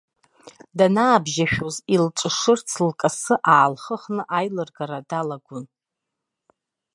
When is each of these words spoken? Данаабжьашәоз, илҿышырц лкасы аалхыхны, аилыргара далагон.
Данаабжьашәоз, 0.77 1.75
илҿышырц 1.93 2.69
лкасы 2.87 3.35
аалхыхны, 3.53 4.21
аилыргара 4.37 4.99
далагон. 5.09 5.65